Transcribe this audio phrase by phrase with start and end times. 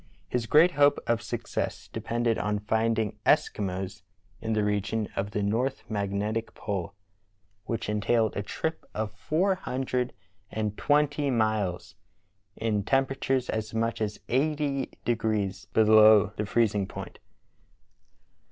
[0.27, 4.01] His great hope of success depended on finding Eskimos
[4.41, 6.95] in the region of the north magnetic pole,
[7.65, 10.13] which entailed a trip of four hundred
[10.49, 11.93] and twenty miles,
[12.55, 17.19] in temperatures as much as eighty degrees below the freezing point.